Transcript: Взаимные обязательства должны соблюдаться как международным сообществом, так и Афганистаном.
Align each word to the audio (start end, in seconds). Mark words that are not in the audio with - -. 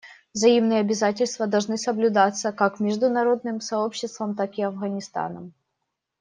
Взаимные 0.33 0.79
обязательства 0.79 1.45
должны 1.45 1.77
соблюдаться 1.77 2.51
как 2.51 2.79
международным 2.79 3.61
сообществом, 3.61 4.33
так 4.33 4.57
и 4.57 4.63
Афганистаном. 4.63 5.53